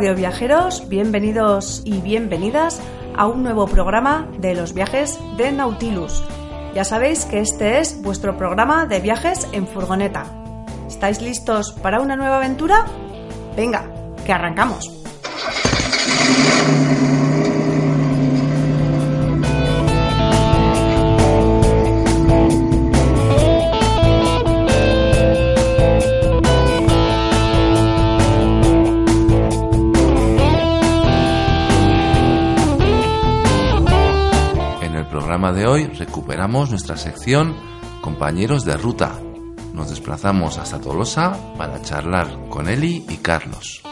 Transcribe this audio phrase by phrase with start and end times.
[0.00, 2.80] Viajeros, bienvenidos y bienvenidas
[3.16, 6.24] a un nuevo programa de los viajes de Nautilus.
[6.74, 10.24] Ya sabéis que este es vuestro programa de viajes en furgoneta.
[10.88, 12.86] ¿Estáis listos para una nueva aventura?
[13.54, 13.84] Venga,
[14.24, 14.99] que arrancamos.
[35.10, 37.56] Programa de hoy recuperamos nuestra sección
[38.00, 39.18] Compañeros de Ruta.
[39.74, 43.82] Nos desplazamos hasta Tolosa para charlar con Eli y Carlos.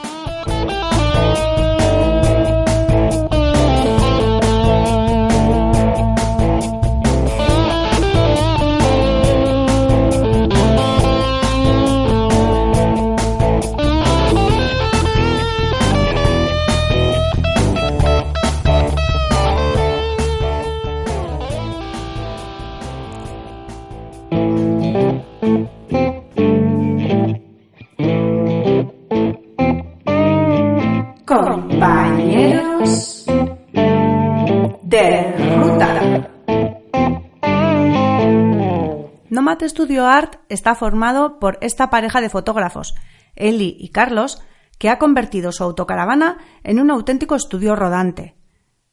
[40.09, 42.95] Art está formado por esta pareja de fotógrafos,
[43.37, 44.43] Eli y Carlos,
[44.79, 48.37] que ha convertido su autocaravana en un auténtico estudio rodante.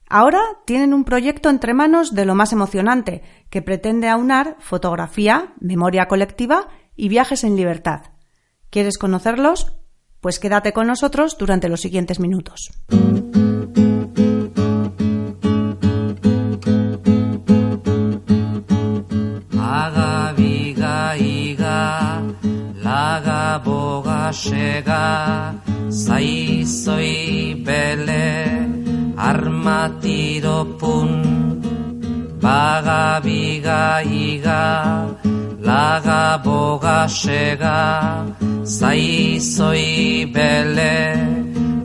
[0.08, 6.08] Ahora tienen un proyecto entre manos de lo más emocionante, que pretende aunar fotografía, memoria
[6.08, 8.02] colectiva y viajes en libertad.
[8.70, 9.78] ¿Quieres conocerlos?
[10.22, 12.72] Pues quédate con nosotros durante los siguientes minutos.
[24.25, 25.53] Boga shega
[25.90, 28.25] saizoi bele
[29.18, 31.12] armatiro pun
[32.41, 35.06] Bagabiga iga
[35.62, 38.25] laga boga shega
[38.64, 40.97] saizoi bele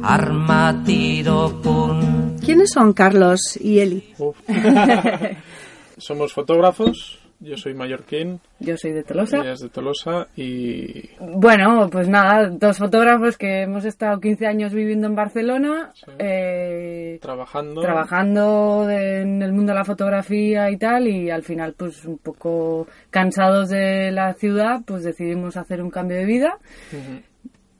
[0.03, 4.15] armatiro pun ¿Quiénes son Carlos y Eli?
[5.99, 9.39] Somos fotógrafos, yo soy mallorquín, Yo soy de Tolosa.
[9.39, 14.75] ella es de Tolosa y Bueno, pues nada, dos fotógrafos que hemos estado 15 años
[14.75, 16.11] viviendo en Barcelona, Sí.
[16.19, 17.81] eh, trabajando.
[17.81, 22.87] trabajando en el mundo de la fotografía y tal, y al final, pues un poco
[23.11, 26.59] cansados de la ciudad, pues decidimos hacer un cambio de vida.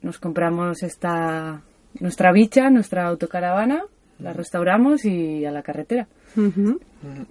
[0.01, 1.61] Nos compramos esta
[1.99, 3.83] nuestra bicha, nuestra autocaravana,
[4.21, 6.07] la restauramos y a la carretera.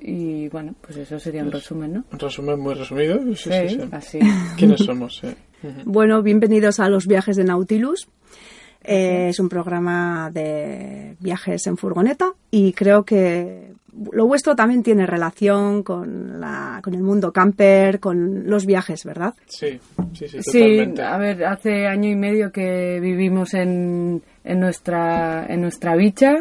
[0.00, 2.04] Y bueno, pues eso sería un resumen, ¿no?
[2.12, 3.18] Un resumen muy resumido.
[3.34, 3.88] Sí, sí, Sí, sí.
[3.92, 4.18] así.
[4.56, 5.22] ¿Quiénes somos?
[5.84, 8.08] Bueno, bienvenidos a los viajes de Nautilus.
[8.82, 13.74] Eh, es un programa de viajes en furgoneta y creo que
[14.10, 19.34] lo vuestro también tiene relación con, la, con el mundo camper, con los viajes, ¿verdad?
[19.44, 19.78] Sí,
[20.14, 25.60] sí, sí, Sí, a ver, hace año y medio que vivimos en, en nuestra en
[25.60, 26.36] nuestra bicha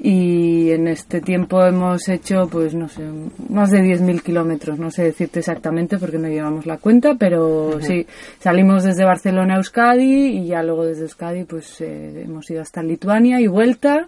[0.00, 3.02] y en este tiempo hemos hecho, pues no sé,
[3.48, 8.06] más de 10.000 kilómetros, no sé decirte exactamente porque no llevamos la cuenta, pero sí,
[8.38, 12.82] salimos desde Barcelona a Euskadi y ya luego desde Euskadi pues eh, hemos ido hasta
[12.82, 14.06] Lituania y vuelta,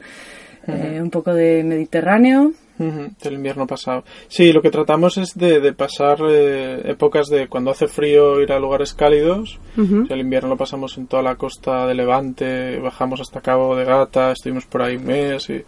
[0.66, 4.04] eh, un poco de Mediterráneo Ujú, del invierno pasado.
[4.28, 8.52] Sí, lo que tratamos es de, de pasar eh, épocas de cuando hace frío ir
[8.52, 9.60] a lugares cálidos.
[9.76, 10.04] Ujú.
[10.04, 13.76] O sea, el invierno lo pasamos en toda la costa de Levante, bajamos hasta Cabo
[13.76, 15.62] de Gata, estuvimos por ahí un mes y,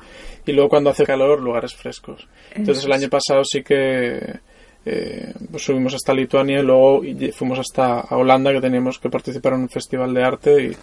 [0.46, 2.26] y luego cuando hace calor lugares frescos.
[2.54, 4.40] Entonces el año pasado sí que
[4.86, 7.02] eh, pues subimos hasta Lituania y luego
[7.34, 10.76] fuimos hasta a Holanda que teníamos que participar en un festival de arte y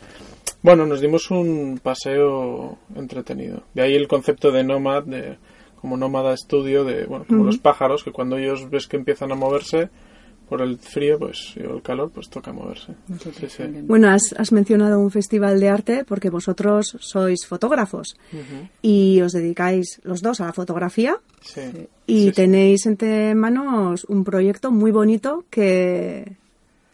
[0.62, 3.64] bueno, nos dimos un paseo entretenido.
[3.74, 5.38] De ahí el concepto de nómad, de
[5.80, 9.36] como nómada estudio, de bueno, como los pájaros, que cuando ellos ves que empiezan a
[9.36, 9.90] moverse
[10.48, 12.94] por el frío, pues o el calor, pues toca moverse.
[13.20, 13.64] Sí, sí.
[13.84, 18.18] Bueno, has, has mencionado un festival de arte porque vosotros sois fotógrafos
[18.82, 21.62] y os dedicáis los dos a la fotografía Sí.
[22.08, 22.32] y Sí, sí.
[22.34, 26.36] tenéis entre manos un proyecto muy bonito que,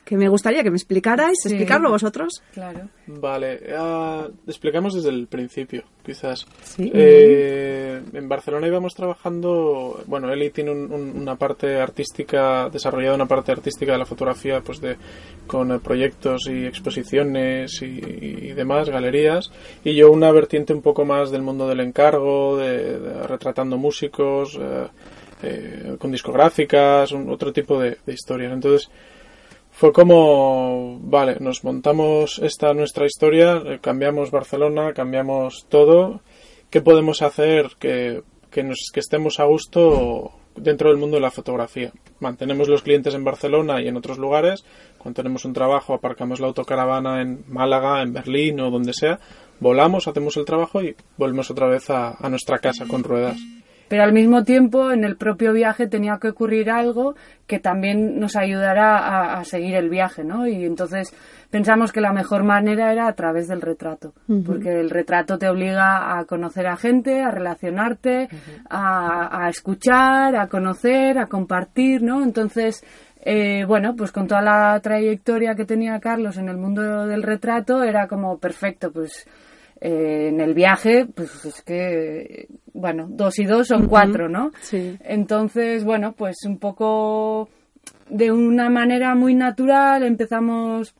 [0.06, 1.50] que me gustaría que me explicarais, Sí.
[1.50, 2.42] explicarlo vosotros.
[2.54, 2.88] Claro.
[3.08, 6.46] Vale, ah, explicamos desde el principio, quizás.
[6.64, 6.92] Sí.
[6.94, 13.26] Eh, en Barcelona íbamos trabajando, bueno, Eli tiene un- un- una parte artística, desarrollada una
[13.26, 14.96] parte artística de la fotografía, pues de
[15.48, 19.52] con eh, proyectos y exposiciones y, y demás, galerías,
[19.84, 24.58] y yo una vertiente un poco más del mundo del encargo, de, de retratando músicos,
[24.62, 24.88] eh,
[25.44, 28.54] eh, con discográficas, un- otro tipo de, de historias.
[28.54, 28.90] Entonces,
[29.76, 36.22] fue como, vale, nos montamos esta nuestra historia, eh, cambiamos Barcelona, cambiamos todo.
[36.70, 41.30] ¿Qué podemos hacer que, que, nos, que estemos a gusto dentro del mundo de la
[41.30, 41.92] fotografía?
[42.22, 44.64] Mantenemos los clientes en Barcelona y en otros lugares.
[44.98, 49.20] Cuando tenemos un trabajo, aparcamos la autocaravana en Málaga, en Berlín o donde sea.
[49.60, 53.38] Volamos, hacemos el trabajo y volvemos otra vez a, a nuestra casa con ruedas.
[53.88, 57.16] Pero al mismo tiempo, en el propio viaje tenía que ocurrir algo
[57.46, 60.48] que también nos ayudara a, a seguir el viaje, ¿no?
[60.48, 61.14] Y entonces
[61.52, 64.14] pensamos que la mejor manera era a través del retrato,
[64.46, 68.28] porque el retrato te obliga a conocer a gente, a relacionarte,
[68.70, 72.24] a, a escuchar, a conocer, a compartir, ¿no?
[72.24, 72.84] Entonces,
[73.22, 77.84] eh, bueno, pues con toda la trayectoria que tenía Carlos en el mundo del retrato,
[77.84, 79.26] era como perfecto, pues
[79.80, 84.52] eh, en el viaje, pues es que, bueno, dos y dos son cuatro, ¿no?
[84.62, 84.98] Sí.
[85.00, 87.50] Entonces, bueno, pues un poco
[88.10, 90.94] de una manera muy natural empezamos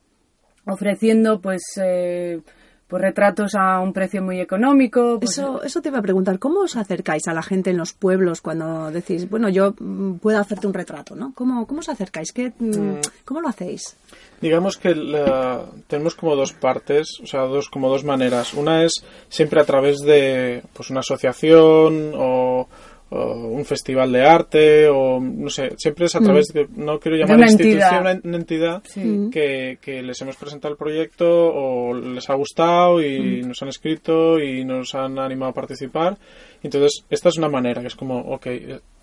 [0.64, 2.40] ofreciendo, pues, eh,
[2.88, 5.18] pues retratos a un precio muy económico.
[5.20, 7.92] pues, Eso, eso te iba a preguntar, ¿cómo os acercáis a la gente en los
[7.92, 11.32] pueblos cuando decís, bueno, yo mm, puedo hacerte un retrato, ¿no?
[11.34, 12.32] ¿Cómo, cómo os acercáis?
[12.32, 13.96] ¿Qué, mm, ¿Cómo lo hacéis?
[14.40, 18.54] Digamos que la- tenemos como dos partes, o sea, dos como dos maneras.
[18.54, 18.92] Una es
[19.28, 22.68] siempre a través de pues una asociación o,
[23.16, 27.16] o un festival de arte o no sé, siempre es a través de no quiero
[27.16, 27.40] llamar Mm.
[27.40, 28.20] una institución, entidad.
[28.24, 29.28] una, entidad Sí.
[29.32, 33.48] que, que les hemos presentado el proyecto o les ha gustado y Mm.
[33.48, 36.16] nos han escrito y nos han animado a participar.
[36.62, 38.46] Entonces, esta es una manera que es como, ok,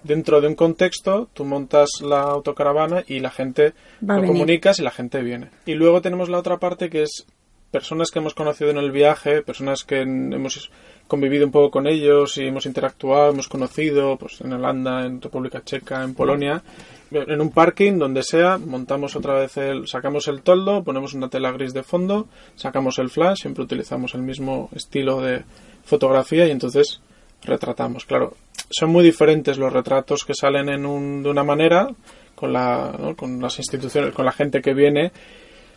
[0.03, 3.73] dentro de un contexto, tú montas la autocaravana y la gente
[4.07, 5.49] Va lo comunicas y la gente viene.
[5.65, 7.25] Y luego tenemos la otra parte que es
[7.73, 10.69] personas que hemos conocido en el viaje, personas que hemos
[11.07, 15.63] convivido un poco con ellos y hemos interactuado, hemos conocido pues en Holanda, en República
[15.65, 16.61] Checa, en Polonia,
[17.09, 21.51] en un parking donde sea, montamos otra vez el, sacamos el toldo, ponemos una tela
[21.51, 25.43] gris de fondo, sacamos el flash, siempre utilizamos el mismo estilo de
[25.83, 27.01] fotografía y entonces
[27.41, 28.05] retratamos.
[28.05, 28.35] Claro,
[28.69, 31.87] son muy diferentes los retratos que salen en un, de una manera
[32.35, 33.15] con la ¿no?
[33.15, 35.11] con las instituciones, con la gente que viene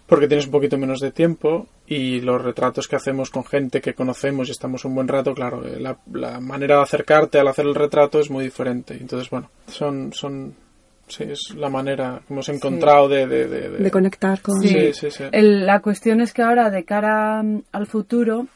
[0.06, 3.94] porque tienes un poquito menos de tiempo y los retratos que hacemos con gente que
[3.94, 7.66] conocemos y estamos un buen rato, claro, eh, la, la manera de acercarte al hacer
[7.66, 8.94] el retrato es muy diferente.
[8.94, 10.54] Entonces, bueno, son, son,
[11.08, 14.60] sí, es la manera que hemos encontrado de, de, de, de- De conectar con...
[14.60, 15.24] Sí, sí, sí.
[15.32, 18.46] El- la cuestión es que ahora, de cara mm, al futuro,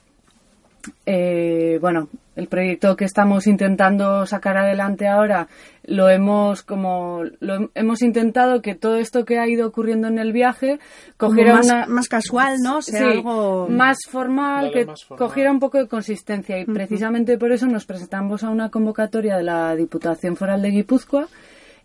[1.06, 2.08] eh, bueno,
[2.40, 5.46] el proyecto que estamos intentando sacar adelante ahora
[5.84, 10.18] lo hemos como lo hem- hemos intentado que todo esto que ha ido ocurriendo en
[10.18, 10.78] el viaje
[11.16, 12.82] cogiera más, una más casual, ¿no?
[12.82, 13.68] Sea Sí, algo...
[13.68, 15.28] más formal, Dale que más formal.
[15.28, 19.44] cogiera un poco de consistencia y precisamente por eso nos presentamos a una convocatoria de
[19.44, 21.28] la Diputación Foral de Guipúzcoa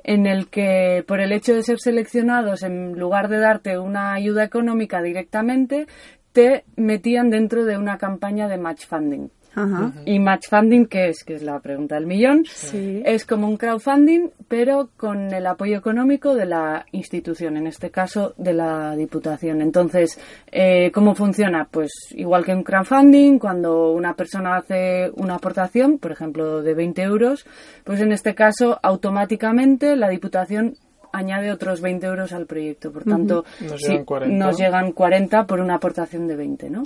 [0.04, 4.44] en el que por el hecho de ser seleccionados en lugar de darte una ayuda
[4.44, 5.88] económica directamente
[6.32, 9.30] te metían dentro de una campaña de match funding.
[9.56, 9.94] Ajá.
[10.06, 11.24] ¿Y match funding qué es?
[11.24, 12.44] Que es la pregunta del millón.
[12.46, 13.02] Sí.
[13.06, 18.34] Es como un crowdfunding, pero con el apoyo económico de la institución, en este caso
[18.38, 19.62] de la Diputación.
[19.62, 20.20] Entonces,
[20.52, 21.68] eh, ¿cómo funciona?
[21.70, 27.02] Pues igual que un crowdfunding, cuando una persona hace una aportación, por ejemplo, de 20
[27.02, 27.46] euros,
[27.84, 30.76] pues en este caso automáticamente la Diputación
[31.16, 32.92] añade otros 20 euros al proyecto.
[32.92, 34.46] Por tanto, Nos sí, llegan 40.
[34.46, 36.84] nos llegan 40 por una aportación de 20, ¿no?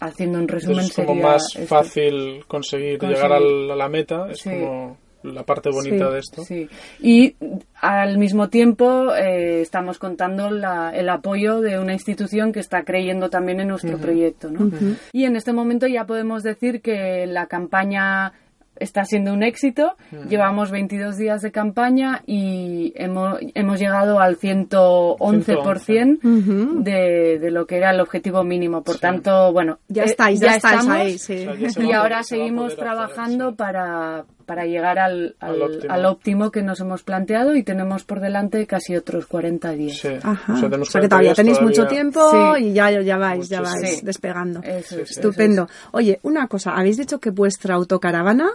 [0.00, 1.66] Haciendo un resumen Entonces es como sería más esto.
[1.66, 3.22] fácil conseguir, Conseguir.
[3.24, 3.40] llegar a
[3.76, 4.50] la meta, es Sí.
[4.50, 6.42] como la parte bonita Sí, de esto.
[6.44, 6.68] Sí.
[7.00, 7.34] Y
[7.80, 13.30] al mismo tiempo eh, estamos contando la- el apoyo de una institución que está creyendo
[13.30, 14.50] también en nuestro proyecto.
[14.50, 14.70] ¿no?
[15.12, 18.34] Y en este momento ya podemos decir que la campaña
[18.76, 19.96] está siendo un éxito.
[20.28, 27.76] Llevamos 22 días de campaña y hemos, hemos llegado al 111% de, de lo que
[27.76, 28.82] era el objetivo mínimo.
[28.82, 31.46] Por tanto, bueno, Ya eh, estáis, ya, estáis estamos ahí, sí.
[31.46, 33.56] O sea, ya se y ahora seguimos hacer, trabajando sí.
[33.56, 35.92] para, para llegar al, Al al, óptimo.
[35.94, 39.96] al óptimo que nos hemos planteado y tenemos por delante casi otros 40 días.
[39.98, 40.08] Sí.
[40.22, 40.52] Ajá.
[40.52, 42.20] O sea, tenemos O sea que 40 todavía días tenéis mucho tiempo
[42.56, 42.64] Sí.
[42.66, 44.00] y ya, ya vais, ya vais Sí.
[44.04, 44.60] despegando.
[44.62, 45.68] Eso es, Estupendo.
[45.92, 48.50] Oye, una cosa, habéis dicho que vuestra autocaravana,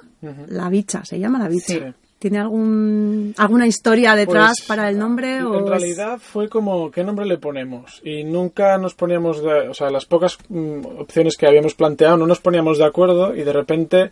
[0.48, 1.74] la bicha, se llama la bicha.
[1.74, 1.82] Sí.
[2.20, 5.42] ¿Tiene algún, alguna historia detrás Pues, para el nombre?
[5.42, 8.02] o En es- realidad fue como, ¿qué nombre le ponemos?
[8.04, 12.28] Y nunca nos poníamos, de, o sea, las pocas mm, opciones que habíamos planteado no
[12.28, 14.12] nos poníamos de acuerdo y de repente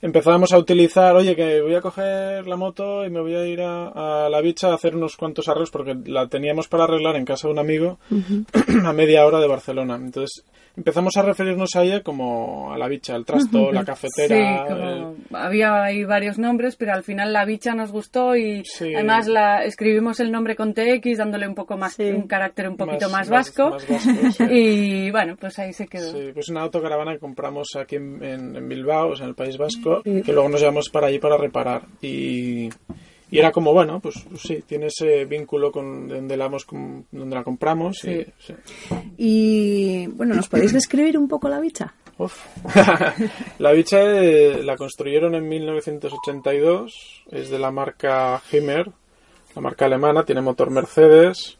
[0.00, 3.60] empezábamos a utilizar, oye, que voy a coger la moto y me voy a ir
[3.62, 7.24] a, a la bicha a hacer unos cuantos arreglos porque la teníamos para arreglar en
[7.24, 7.98] casa de un amigo
[8.84, 9.96] a media hora de Barcelona.
[9.96, 10.44] Entonces
[10.76, 14.64] empezamos a referirnos a ella como a la bicha, el trasto, la Sí, cafetera.
[14.68, 14.88] como
[15.30, 18.94] el- había ahí varios nombres, pero al final la bicha nos gustó y Sí.
[18.94, 22.04] además la escribimos el nombre con TX dándole un poco más Sí.
[22.04, 23.70] un carácter un poquito más, más- vasco.
[23.70, 24.44] más vasco, sí.
[24.52, 26.12] y bueno, pues ahí se quedó.
[26.12, 29.34] Sí, pues una autocaravana que compramos aquí en, en- en Bilbao, o sea, en el
[29.34, 31.82] País Vasco, que luego nos llevamos para allí para reparar.
[32.00, 32.68] Y,
[33.30, 36.66] y era como, bueno, pues sí, tiene ese vínculo con donde la, hemos
[37.10, 38.02] donde la compramos.
[38.04, 38.54] y- Sí.
[38.88, 38.94] sí.
[39.18, 41.94] Y bueno, ¿nos podéis describir un poco la bicha?
[42.18, 42.34] Uf.
[43.58, 48.90] la bicha eh, la construyeron en 1982, es de la marca Himmer,
[49.54, 51.56] la marca alemana, tiene motor Mercedes.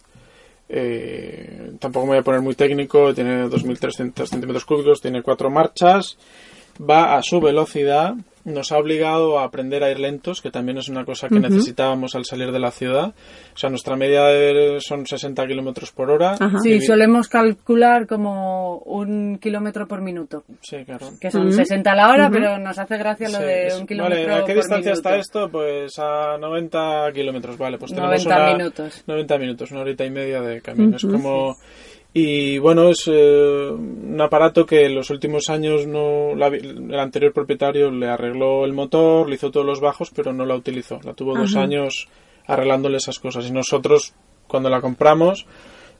[0.68, 6.18] eh, tampoco me voy a poner muy técnico, tiene 2.300 centímetros cúbicos, tiene cuatro marchas,
[6.78, 10.88] va a su velocidad, nos ha obligado a aprender a ir lentos, que también es
[10.88, 13.08] una cosa que necesitábamos al salir de la ciudad.
[13.54, 16.32] O sea, nuestra media de- son 60 kilómetros por hora.
[16.40, 16.58] Ajá.
[16.62, 21.08] Sí, Y- solemos calcular como un kilómetro por minuto, Sí, claro.
[21.20, 23.86] que son 60 a la hora, pero nos hace gracia lo Sí, de es- un
[23.86, 25.08] kilómetro Vale, ¿a qué por distancia minuto.
[25.10, 25.48] está esto?
[25.50, 27.76] Pues a 90 kilómetros, vale.
[27.76, 29.04] Pues tenemos 90 una- minutos.
[29.06, 30.96] 90 minutos, una horita y media de camino.
[30.96, 31.54] Es como...
[32.20, 37.32] Y bueno, es eh, un aparato que en los últimos años no la- el anterior
[37.32, 40.98] propietario le arregló el motor, le hizo todos los bajos, pero no la utilizó.
[41.04, 42.08] La tuvo dos años
[42.46, 43.46] arreglándole esas cosas.
[43.48, 44.14] Y nosotros,
[44.48, 45.46] cuando la compramos,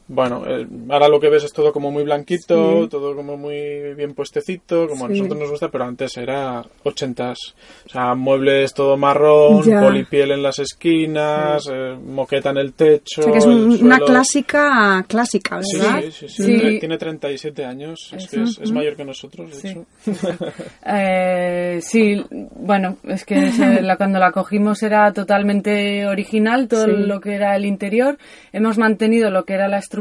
[0.08, 4.14] bueno, eh, ahora lo que ves es todo como muy blanquito, todo como muy bien
[4.14, 7.38] puestecito, como a nosotros nos gusta, pero antes era ochentas.
[7.86, 9.80] O sea, muebles todo marrón, Ya.
[9.80, 13.20] polipiel en las esquinas, eh, moqueta en el techo.
[13.20, 16.00] O sea que es un- una clásica clásica, ¿verdad?
[16.10, 16.44] sí, sí, sí.
[16.46, 19.68] Tiene- Tiene 37 años, es, que es, es mayor que nosotros, de Sí.
[19.68, 19.86] hecho.
[20.86, 22.24] Eh, sí,
[22.56, 23.34] bueno, es que
[23.98, 28.18] cuando la cogimos era totalmente original, todo lo que era el interior.
[28.52, 29.97] Hemos mantenido lo que era la estructura,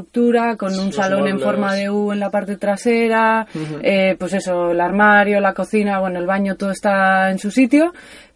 [0.57, 3.47] con un Los salón en forma de U en la parte trasera,
[3.81, 7.93] eh, pues eso, el armario, la cocina, bueno, el baño, todo está en su sitio.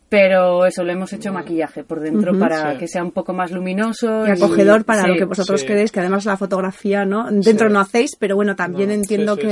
[0.10, 2.80] Pero eso, le hemos hecho maquillaje por dentro para Sí.
[2.80, 4.28] que sea un poco más luminoso.
[4.28, 5.68] Y acogedor para sí, lo que vosotros sí.
[5.68, 7.32] queréis, que además la fotografía, ¿no?
[7.32, 7.74] Dentro Sí.
[7.74, 9.44] no hacéis, pero bueno, también No, entiendo que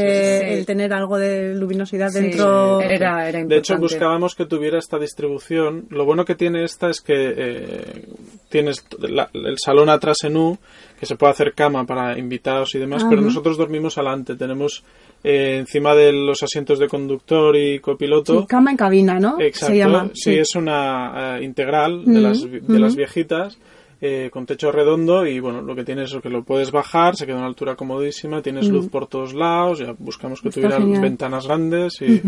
[0.41, 0.53] sí, sí.
[0.59, 2.81] el tener algo de luminosidad sí, dentro...
[2.81, 3.79] era, era De hecho, importante.
[3.79, 5.85] buscábamos que tuviera esta distribución.
[5.91, 8.05] Lo bueno que tiene esta es que eh,
[8.50, 10.58] tienes la- el salón atrás en U,
[11.00, 14.36] que se puede hacer cama para invitados y demás, pero nosotros dormimos adelante.
[14.36, 14.84] Tenemos
[15.24, 18.39] eh, encima de los asientos de conductor y copiloto.
[18.41, 19.39] Sí, cama en cabina, ¿no?
[19.39, 20.10] Exacto, Se llama.
[20.13, 23.58] sí, es una eh, integral de, las, de las viejitas.
[24.01, 27.25] Eh, con techo redondo y bueno, lo que tienes es que lo puedes bajar, se
[27.25, 30.77] queda a una altura comodísima, tienes luz por todos lados, ya buscamos que Está tuviera
[30.82, 31.01] genial.
[31.01, 32.22] ventanas grandes y,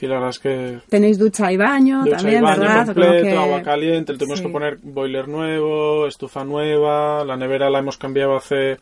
[0.00, 2.86] y la verdad es que Tenéis ducha y baño ducha también, y baño ¿verdad?
[2.86, 4.44] Completo, que- agua caliente, le tuvimos Sí.
[4.46, 8.76] que poner boiler nuevo, estufa nueva, la nevera la hemos cambiado hace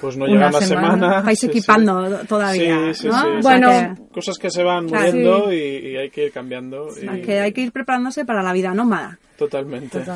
[0.00, 0.90] pues no llega una semana.
[0.94, 1.18] semana.
[1.18, 1.50] Estáis Sí, sí.
[1.58, 3.12] equipando todavía, Sí, sí, ¿no?
[3.12, 3.18] sí.
[3.18, 5.06] O sea Bueno, que- Cosas que se van Claro.
[5.06, 6.88] muriendo y, y hay que ir cambiando.
[7.00, 9.18] y- que hay que ir preparándose para la vida nómada.
[9.36, 9.98] Totalmente.
[9.98, 10.06] Oye,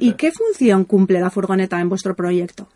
[0.00, 0.16] ¿y totalmente.
[0.16, 2.68] qué función cumple la furgoneta en vuestro proyecto?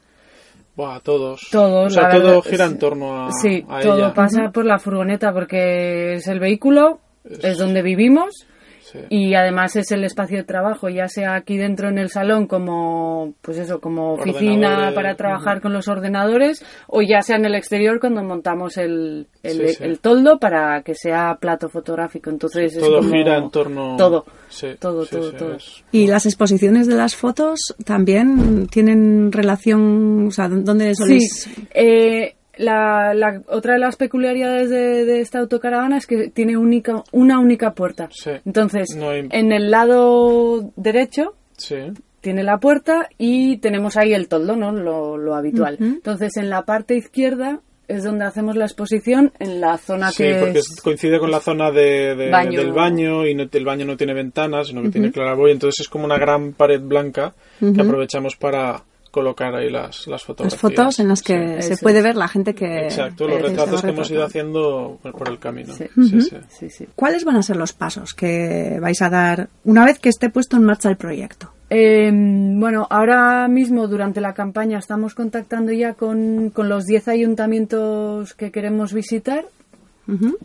[0.76, 1.40] Buah, todos.
[1.50, 2.72] Todo, O sea, la todo verdad, gira sí.
[2.72, 4.14] en torno a, Sí, a todo ella.
[4.14, 8.46] pasa por la furgoneta porque es el vehículo, es, donde vivimos
[8.90, 8.98] Sí.
[9.08, 13.34] y además es el espacio de trabajo, ya sea aquí dentro en el salón como,
[13.40, 18.00] pues eso, como oficina para trabajar con los ordenadores o ya sea en el exterior
[18.00, 19.84] cuando montamos el, el, Sí, sí.
[19.84, 22.30] el toldo para que sea plato fotográfico.
[22.30, 23.96] Entonces es Todo como gira en torno.
[23.96, 25.54] todo, Sí, todo, sí, todo, sí, todo.
[25.54, 31.50] es- ¿Y las exposiciones de las fotos también tienen relación, o sea, dónde Sí, soléis...?
[31.74, 37.02] eh, la, la- otra de las peculiaridades de, de esta autocaravana es que tiene única,
[37.12, 38.08] una única puerta.
[38.12, 38.30] Sí.
[38.44, 41.76] Entonces, No hay- en el lado derecho Sí.
[42.20, 44.72] tiene la puerta y tenemos ahí el toldo, ¿no?
[44.72, 45.76] Lo, lo habitual.
[45.80, 50.34] Entonces, en la parte izquierda es donde hacemos la exposición, en la zona Sí, que
[50.36, 50.80] porque es...
[50.80, 52.60] coincide con la zona de, de- Baño.
[52.60, 55.88] del baño y no- el baño no tiene ventanas, sino que tiene claraboya, entonces es
[55.88, 60.60] como una gran pared blanca que aprovechamos para colocar ahí las, las Las fotografías.
[60.60, 61.74] fotos en las que Sí.
[61.74, 62.84] se puede ver la gente que...
[62.84, 65.74] Exacto, los se retratos que hemos ido haciendo por el camino.
[65.74, 65.86] Sí.
[66.08, 66.36] Sí, sí.
[66.48, 66.86] Sí, sí.
[66.94, 70.56] ¿Cuáles van a ser los pasos que vais a dar una vez que esté puesto
[70.56, 71.50] en marcha el proyecto?
[71.72, 78.34] Eh, bueno, ahora mismo durante la campaña estamos contactando ya con, con los 10 ayuntamientos
[78.34, 79.44] que queremos visitar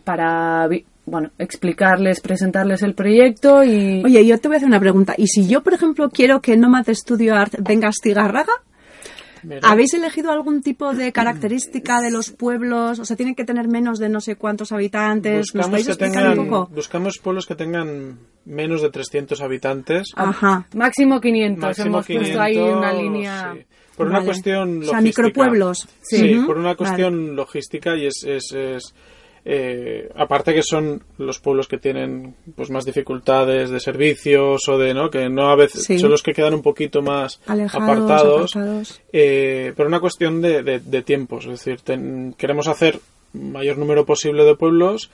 [0.04, 0.68] para
[1.06, 5.14] bueno, explicarles, presentarles el proyecto y Oye, yo te voy a hacer una pregunta.
[5.16, 8.52] ¿Y si yo, por ejemplo, quiero que Nomad Studio Art venga a Astigarraga?
[9.62, 12.98] ¿Habéis elegido algún tipo de característica de los pueblos?
[12.98, 15.54] O sea, tienen que tener menos de no sé cuántos habitantes.
[15.54, 16.74] ¿Nos Buscamos, podéis que explicar tengan, un poco?
[16.74, 20.08] buscamos pueblos que tengan menos de 300 habitantes.
[20.16, 20.66] Ajá.
[20.74, 21.62] máximo 500.
[21.62, 23.52] máximo Hemos 500, puesto ahí una línea.
[23.54, 23.64] sí.
[23.96, 24.90] Por una cuestión O logística.
[24.90, 25.88] sea, micropueblos.
[26.02, 26.40] Sí, Sí.
[26.44, 28.24] Por una cuestión logística y es...
[28.26, 28.94] es, es,
[29.48, 34.92] eh, aparte que son los pueblos que tienen pues más dificultades de servicios o de
[34.92, 36.00] no que no a veces Sí.
[36.00, 39.00] son los que quedan un poquito más Alejados, apartados, apartados.
[39.12, 42.98] eh, por una cuestión de, de- de tiempos es decir ten- queremos hacer
[43.32, 45.10] mayor número posible de pueblos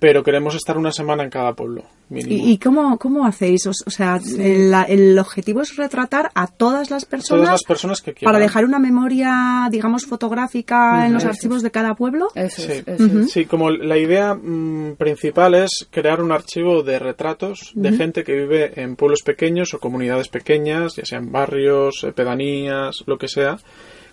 [0.00, 2.46] pero queremos estar una semana en cada pueblo mínimo.
[2.46, 3.66] ¿Y, y cómo, cómo hacéis?
[3.66, 8.32] O, sea, el, objetivo es retratar a todas las personas, todas las personas que quieran
[8.32, 12.28] para dejar una memoria, digamos, fotográfica en los Eso archivos de cada pueblo.
[12.34, 12.72] Eso Sí.
[12.72, 13.30] es, eso es.
[13.30, 18.34] Sí, como la idea mm, principal es crear un archivo de retratos de gente que
[18.34, 23.58] vive en pueblos pequeños o comunidades pequeñas, ya sean barrios, eh, pedanías, lo que sea,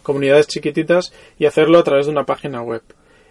[0.03, 2.81] comunidades chiquititas, y hacerlo a través de una página web.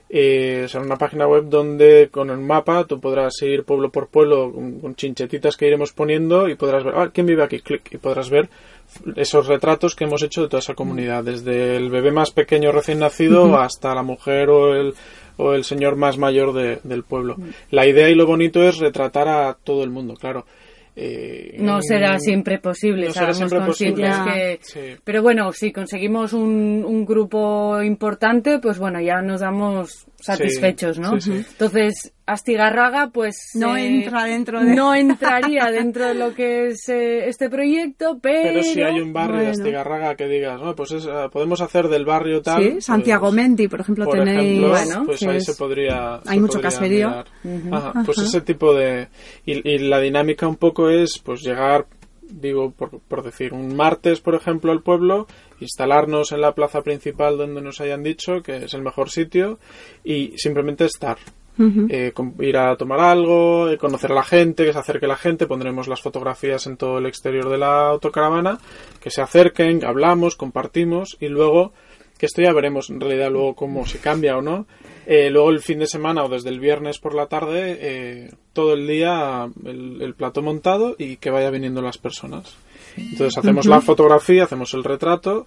[0.09, 4.53] Eh, será una página web donde con el mapa tú podrás ir pueblo por pueblo
[4.53, 7.59] con, con chinchetitas que iremos poniendo y podrás ver, ah, ¿quién vive aquí?
[7.59, 8.49] Clic, y podrás ver
[9.17, 13.01] esos retratos que hemos hecho de toda esa comunidad, desde el bebé más pequeño recién
[13.01, 14.95] nacido hasta la mujer o el,
[15.39, 17.37] o el señor más mayor de- del pueblo.
[17.73, 20.47] La idea y lo bonito es retratar a todo el mundo, claro.
[20.99, 24.59] Eh, No será siempre posible, no será sabemos siempre conscientes posible.
[24.59, 24.59] que...
[24.63, 25.01] Sí.
[25.05, 31.21] Pero bueno, si conseguimos un, un grupo importante, pues bueno, ya nos damos satisfechos, ¿no?
[31.21, 31.45] sí, sí.
[31.51, 33.37] Entonces, Astigarraga, pues...
[33.55, 38.43] No entra dentro de- No entraría dentro de lo que es eh, este proyecto, pero...
[38.51, 39.47] Pero si hay un barrio de.
[39.51, 42.63] Astigarraga que digas, no, pues es, ah, podemos hacer del barrio tal.
[42.63, 44.59] Sí, pues, Santiago Menti, por ejemplo, por tenéis...
[44.59, 46.15] ejemplo, Bueno, pues que ahí es- se podría.
[46.17, 47.09] hay se mucho podría caserío.
[47.73, 49.09] Ajá, Pues ese tipo de.
[49.45, 51.87] Y, y la dinámica un poco es, pues llegar,
[52.31, 55.27] digo, por, por decir, un martes, por ejemplo, al pueblo,
[55.61, 59.59] instalarnos en la plaza principal donde nos hayan dicho que es el mejor sitio
[60.05, 61.19] y simplemente estar.
[61.59, 65.47] Eh, ir a tomar algo, eh, conocer a la gente, que se acerque la gente,
[65.47, 68.59] pondremos las fotografías en todo el exterior de la autocaravana,
[69.01, 71.73] que se acerquen, hablamos, compartimos y luego,
[72.19, 74.67] que esto ya veremos en realidad luego cómo si cambia o no,
[75.07, 78.75] eh, luego el fin de semana o desde el viernes por la tarde, eh, todo
[78.75, 82.57] el día el, el plato montado y que vaya viniendo las personas.
[82.97, 85.47] Entonces hacemos la fotografía, hacemos el retrato,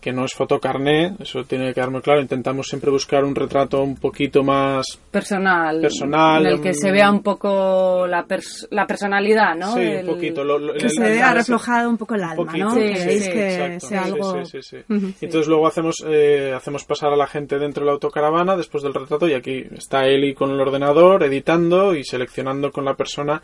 [0.00, 2.20] que no es fotocarné, eso tiene que quedar muy claro.
[2.22, 6.74] Intentamos siempre buscar un retrato un poquito más personal, Personal, en el que mm.
[6.74, 9.74] se vea un poco la, pers- la personalidad, ¿no?
[9.74, 10.42] Sí, un poquito.
[10.42, 12.70] Lo- lo- Que el- se vea reflejado un poco el alma, poquito, ¿no?
[12.74, 13.86] Sí, Queréis sí, que exacto.
[13.86, 14.44] sea Sí, algo...
[14.46, 14.94] sí, sí, sí.
[15.20, 18.82] Y Entonces luego hacemos eh, hacemos pasar a la gente dentro de la autocaravana después
[18.82, 23.42] del retrato y aquí está Eli con el ordenador editando y seleccionando con la persona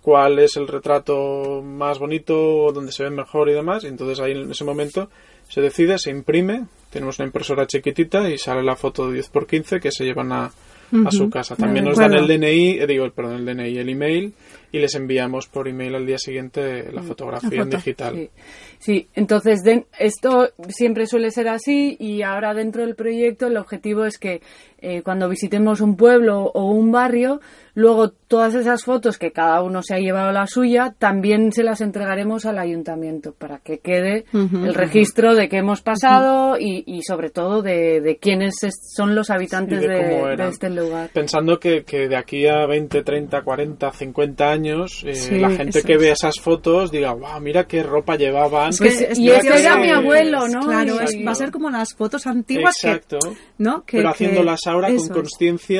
[0.00, 3.84] cuál es el retrato más bonito, donde se ve mejor y demás.
[3.84, 5.10] Y entonces ahí en ese momento
[5.48, 9.90] se decide, se imprime, tenemos una impresora chiquitita y sale la foto de 10x15 que
[9.90, 11.56] se llevan a, a su casa.
[11.56, 12.26] También nos dan el.
[12.26, 14.32] DNI, eh, digo, perdón, el DNI, el email
[14.70, 17.76] y les enviamos por email al día siguiente la fotografía en foto.
[17.76, 18.14] digital.
[18.14, 18.30] Sí,
[18.78, 19.60] Sí, entonces
[19.98, 24.40] esto siempre suele ser así y ahora dentro del proyecto el objetivo es que
[24.80, 27.40] eh, cuando visitemos un pueblo o un barrio,
[27.74, 31.80] luego todas esas fotos que cada uno se ha llevado la suya, también se las
[31.80, 37.30] entregaremos al ayuntamiento para que quede el registro de que hemos pasado y, y sobre
[37.30, 41.10] todo de, de quiénes es- son los habitantes Sí, de este lugar.
[41.12, 45.82] Pensando que, que de aquí a 20, 30, 40, 50 años, eh, Sí, la gente
[45.82, 46.00] que es.
[46.00, 48.70] vea esas fotos diga, wow, mira qué ropa llevaban.
[48.70, 50.60] Es que- es y este era mi abuelo, ¿no?
[50.60, 53.18] Claro, es- va a ser como las fotos antiguas Exacto.
[53.20, 53.36] que...
[53.58, 53.84] ¿no?
[53.84, 55.24] Que- Pero haciéndolas ahora eso con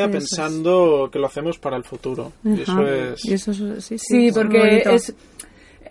[0.07, 0.13] es.
[0.13, 2.33] pensando que lo hacemos para el futuro.
[2.45, 3.25] Y eso es...
[3.25, 5.15] Y eso es- sí, porque es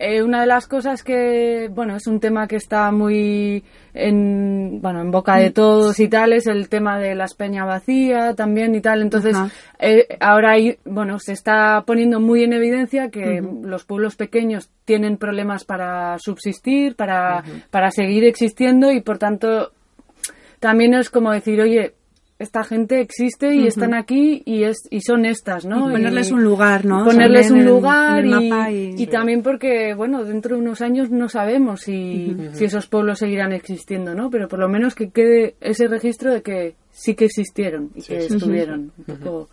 [0.00, 5.00] Eh, una de las cosas que, bueno, es un tema que está muy en, bueno,
[5.00, 8.80] en boca de todos y tal, es el tema de la espeña vacía también y
[8.80, 9.02] tal.
[9.02, 9.36] Entonces,
[9.80, 15.16] eh, ahora hay, bueno, se está poniendo muy en evidencia que los pueblos pequeños tienen
[15.16, 19.72] problemas para subsistir, para, para seguir existiendo y por tanto
[20.60, 21.94] también es como decir, oye,
[22.38, 25.88] esta gente existe y están aquí y es y son estas, ¿no?
[25.88, 27.04] Y ponerles Y un lugar, ¿no?
[27.04, 31.10] Ponerles También un lugar en el y, y- también porque, bueno, dentro de unos años
[31.10, 34.30] no sabemos si, si esos pueblos seguirán existiendo, ¿no?
[34.30, 38.18] Pero por lo menos que quede ese registro de que sí que existieron y que
[38.26, 38.92] estuvieron.
[38.96, 39.48] Un poco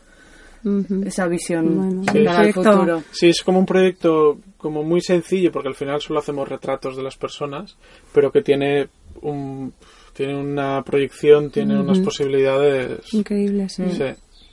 [1.05, 2.63] esa visión Bueno, al perfecto.
[2.63, 3.03] futuro.
[3.11, 7.03] Sí, es como un proyecto como muy sencillo porque al final solo hacemos retratos de
[7.03, 7.77] las personas,
[8.13, 8.87] pero que tiene
[9.21, 9.73] un
[10.15, 13.13] tiene una proyección, tiene unas posibilidades.
[13.13, 13.83] Increíble, sí.
[13.91, 14.03] Sí,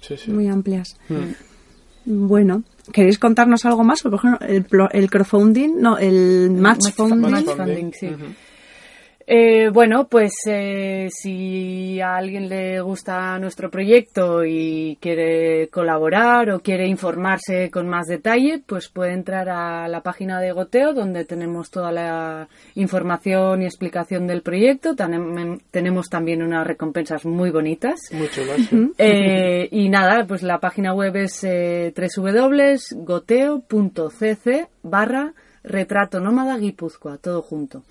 [0.01, 0.31] sí, sí.
[0.31, 0.96] Muy amplias.
[2.05, 4.03] Bueno, ¿queréis contarnos algo más?
[4.03, 4.66] Por ejemplo, el,
[5.03, 7.31] el crowdfunding, no, el match Match- funding.
[7.31, 8.09] match funding, sí.
[9.27, 16.61] Eh, bueno, pues eh, si a alguien le gusta nuestro proyecto y quiere colaborar o
[16.61, 21.71] quiere informarse con más detalle, pues puede entrar a la página de Goteo donde tenemos
[21.71, 24.95] toda la información y explicación del proyecto.
[24.97, 28.01] Tanem- tenemos también unas recompensas muy bonitas.
[28.13, 28.59] Muy chulas.
[28.69, 28.91] sí.
[28.99, 31.93] Eh, y nada, pues la página web es eh,
[33.33, 35.33] www.goteo.cc barra
[35.65, 37.83] retrato nómada Guipúzcoa, todo junto.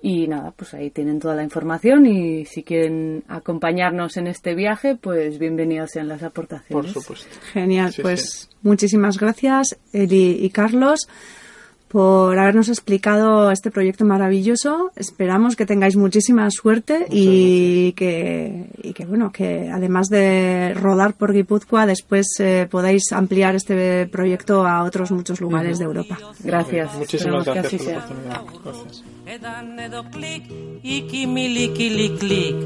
[0.00, 4.94] Y nada, pues ahí tienen toda la información y si quieren acompañarnos en este viaje,
[4.94, 6.92] pues bienvenidos sean las Por aportaciones.
[6.92, 7.26] supuesto.
[7.52, 11.08] Genial, Sí, pues muchísimas gracias, Eli y Carlos,
[11.88, 14.92] por habernos explicado este proyecto maravilloso.
[14.94, 21.32] Esperamos que tengáis muchísima suerte y que, y que, bueno, que además de rodar por
[21.32, 26.18] Guipúzcoa, después eh, podáis ampliar este proyecto a otros muchos lugares de Europa.
[26.44, 26.94] Gracias.
[26.94, 28.40] Muchísimas Esperamos que gracias así por la sea.
[28.44, 28.62] oportunidad.
[28.64, 29.04] Gracias.
[29.28, 30.44] Edan edo klik,
[30.82, 32.60] iki miliki lik lik.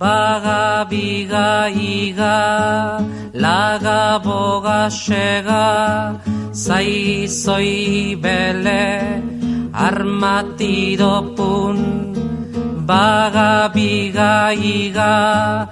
[0.00, 2.98] Baga biga iga,
[3.44, 6.18] laga boga shega,
[6.50, 9.22] sai soi bele,
[9.72, 11.78] armatido pun.
[12.90, 15.70] Baga biga iga.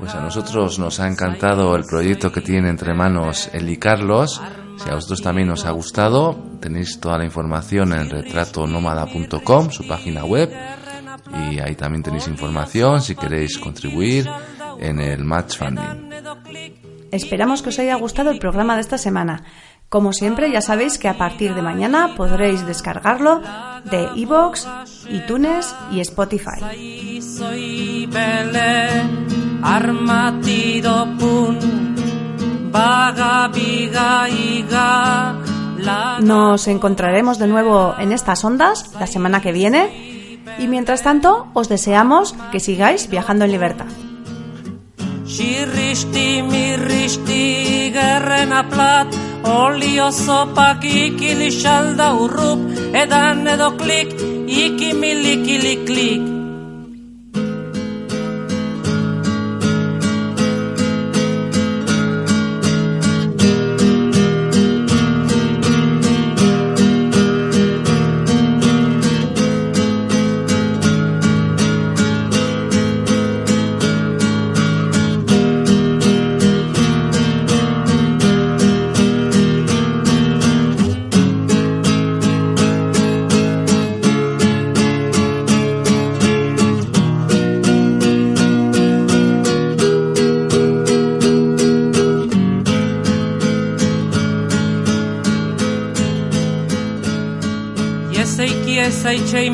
[0.00, 4.42] Pues a nosotros nos ha encantado el proyecto que tiene entre manos el y Carlos.
[4.82, 10.24] Si a vosotros también os ha gustado, tenéis toda la información en retratonómada.com, su página
[10.24, 10.50] web.
[11.50, 14.28] Y ahí también tenéis información si queréis contribuir
[14.78, 16.10] en el Match Funding.
[17.12, 19.44] Esperamos que os haya gustado el programa de esta semana.
[19.88, 23.42] Como siempre, ya sabéis que a partir de mañana podréis descargarlo
[23.84, 24.66] de iVoox,
[25.10, 26.62] iTunes y Spotify.
[36.20, 41.68] Nos encontraremos de nuevo en estas ondas la semana que viene y mientras tanto os
[41.68, 43.86] deseamos que sigáis viajando en libertad.
[45.26, 49.08] Shirishti mirishti gerrena plat,
[49.44, 52.60] olio sopak ikili shalda urrup,
[52.92, 54.12] edan edo klik,
[54.46, 56.31] iki milikili klik.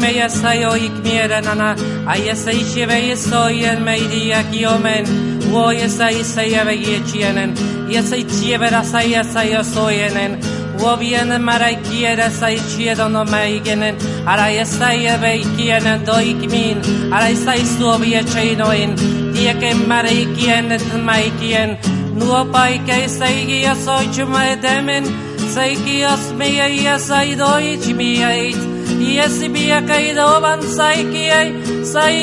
[0.01, 1.71] me ya sai o ik mi era nana
[2.07, 5.05] ai ya e sai che ve ye so yen me di ya ki o men
[5.53, 6.15] wo ye sai
[6.69, 7.51] ve ye chi enen
[7.89, 8.01] ya
[8.75, 9.89] ra sai ya sai o so
[11.49, 13.95] mara ki era sai chi dono me genen
[14.27, 16.79] ara ya sai ya ve ki e enen do ik min
[17.13, 18.95] ara sai su o bi e che i noin
[19.35, 21.71] ti e ke mara i ki enen tan ma i ki en
[22.19, 22.97] nu o pai ke
[26.13, 28.68] os me ye ye mi ye
[29.07, 31.49] IESB ia kaido ban sai ki ei
[31.93, 32.17] sai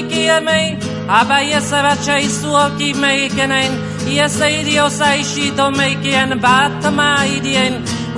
[1.20, 3.72] aba ia zara tsai sualki mekenen
[4.14, 7.40] ie sai dio sai shi to mekien batoma i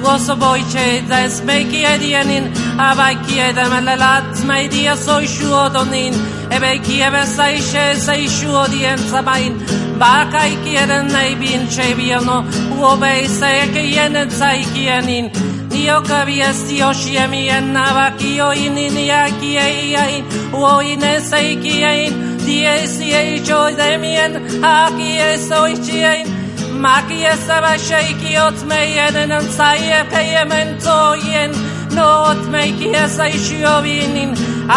[0.03, 2.49] gozo boitxe eta ez meiki edienin,
[2.89, 6.15] abaiki eta melelat maidia zoixu odonin,
[6.57, 9.59] ebeiki ebe zaixe zaixu odien zabain,
[9.99, 12.39] bakaiki eren nahi bintxe biono,
[12.77, 15.31] uobei zaeke jenen zaikienin,
[15.77, 19.89] Io cavi esti o sciemi e ba nava chi o in in ia chi e
[19.91, 20.05] ia
[20.51, 24.33] o in e sei chi e in di si e i gioi de mien
[24.63, 26.36] a chi so i
[26.83, 31.51] Ma kiesa bai shake io tsme eden tsa ye pey mento yen
[31.95, 34.31] not me kiesa i shio binin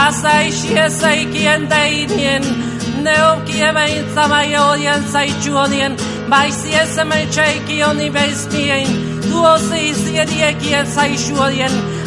[0.04, 2.44] asa i shiesa i kien dai dien
[3.04, 5.96] ne okie bain tsama yo i en sai chu odien.
[6.30, 8.88] Bai si ese me cheki oni vesmien
[9.30, 11.74] duo si ziediekien sai chu odien.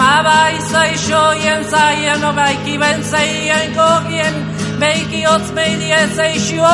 [0.00, 4.36] Ma bai zaixoien zaien, obaiki ben zeien kogien,
[4.80, 6.70] beiki hotz beidi ez eixio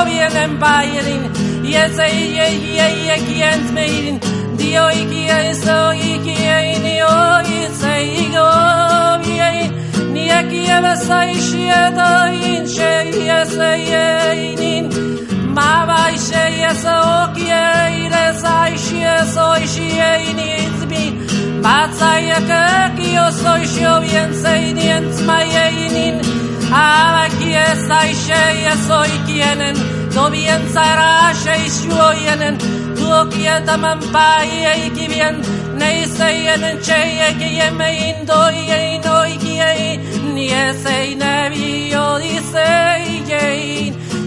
[0.63, 1.25] baierin,
[1.73, 4.21] iez eiei eiek jentz meirin,
[4.59, 5.81] dio ikie izo
[6.13, 7.17] ikie inio
[7.59, 7.95] itze
[8.27, 8.51] igo
[9.25, 9.67] biei,
[10.15, 12.93] niekie bezaixie da intxe
[13.25, 14.87] iez eieinin,
[15.57, 17.65] Ma bai sei ez okie
[18.05, 21.05] ire zaixie zoixie inizbi,
[21.67, 26.17] Patza jakak i osoj się więcej nienc ma jej nin.
[26.73, 29.77] Ale kie saj się jest oj kienen
[30.15, 32.59] To więcej rasze i siło jenen
[32.97, 35.43] Tu okie tam am pa jej kibien
[35.79, 37.01] Nej se jenen cze
[38.27, 39.99] do jej no i kie
[40.35, 41.51] Nie se i ne.
[41.51, 42.19] bi o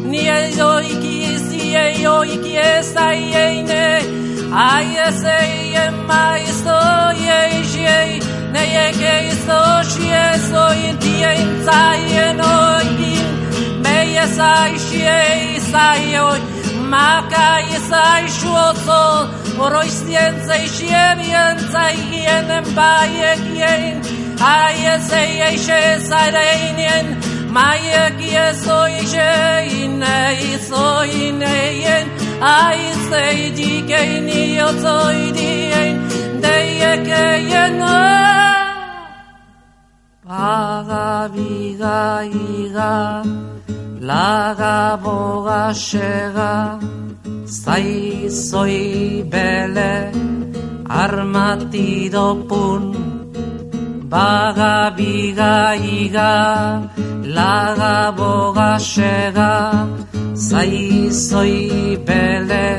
[0.06, 3.34] Nie jo i kie si jej o i kie saj
[4.54, 8.20] A jesej je maj stoje i žijej,
[8.54, 13.28] ne je gej stošije svoj dijej, sa je nojim,
[13.84, 15.94] me je saj šijej, sa
[16.90, 22.64] maka je saj šu oco, oroj sljence i šijem jenca i jenem
[27.56, 27.70] ma
[28.06, 30.18] egie zoi jeine
[30.54, 32.08] izoi neien
[32.54, 35.96] aizei dikein iotzoi dien
[36.44, 37.80] deiekeien
[40.30, 42.96] Paga biga iga
[44.10, 46.54] laga boga sega
[47.46, 49.94] zaizoi bele
[51.04, 53.19] armatido pun.
[54.10, 56.82] Baga biga iga,
[57.38, 59.54] laga boga shega,
[60.34, 62.70] zai zoi bele,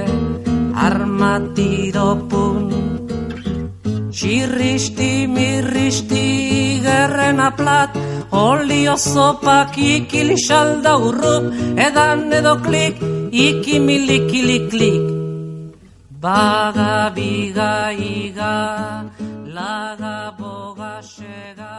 [0.75, 2.67] armatido pun.
[4.11, 6.27] Txirristi, mirristi,
[6.83, 7.95] gerren aplat,
[8.35, 11.47] olio zopak ikili salda urrup,
[11.79, 12.99] edan edo klik,
[13.31, 15.07] ikimilikili klik.
[16.21, 18.57] Baga biga iga,
[19.55, 20.30] laga
[21.21, 21.70] Sheda.